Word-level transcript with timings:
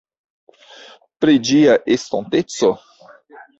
Pri 1.25 1.37
Ĝia 1.51 1.77
estonteco? 1.99 2.73